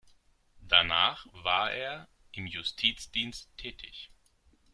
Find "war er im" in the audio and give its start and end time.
1.31-2.47